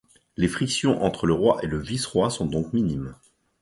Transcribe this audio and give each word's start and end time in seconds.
Les 0.35 0.47
frictions 0.47 1.03
entre 1.03 1.27
le 1.27 1.33
roi 1.35 1.59
et 1.61 1.67
le 1.67 1.77
vice-roi 1.77 2.31
sont 2.31 2.47
donc 2.47 2.73
minimes. 2.73 3.13